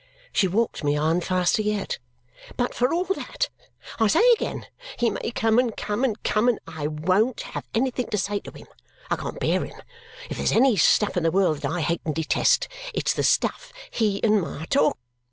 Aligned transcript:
She 0.33 0.47
walked 0.47 0.83
me 0.83 0.97
on 0.97 1.21
faster 1.21 1.61
yet. 1.61 1.99
"But 2.57 2.73
for 2.73 2.91
all 2.91 3.03
that, 3.03 3.49
I 3.99 4.07
say 4.07 4.23
again, 4.31 4.65
he 4.97 5.11
may 5.11 5.29
come, 5.29 5.59
and 5.59 5.77
come, 5.77 6.03
and 6.03 6.23
come, 6.23 6.49
and 6.49 6.57
I 6.65 6.87
won't 6.87 7.41
have 7.41 7.67
anything 7.75 8.07
to 8.07 8.17
say 8.17 8.39
to 8.39 8.49
him. 8.51 8.65
I 9.11 9.15
can't 9.15 9.39
bear 9.39 9.63
him. 9.63 9.79
If 10.27 10.37
there's 10.37 10.53
any 10.53 10.75
stuff 10.75 11.17
in 11.17 11.21
the 11.21 11.29
world 11.29 11.59
that 11.59 11.71
I 11.71 11.81
hate 11.81 12.01
and 12.03 12.15
detest, 12.15 12.67
it's 12.95 13.13
the 13.13 13.21
stuff 13.21 13.71
he 13.91 14.23
and 14.23 14.41
Ma 14.41 14.65
talk. 14.71 14.97